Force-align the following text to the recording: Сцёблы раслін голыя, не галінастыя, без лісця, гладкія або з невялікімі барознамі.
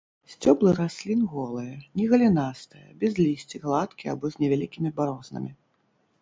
Сцёблы 0.33 0.69
раслін 0.77 1.19
голыя, 1.33 1.75
не 2.01 2.07
галінастыя, 2.13 2.87
без 3.03 3.13
лісця, 3.25 3.61
гладкія 3.67 4.09
або 4.19 4.33
з 4.37 4.45
невялікімі 4.45 4.89
барознамі. 4.99 5.51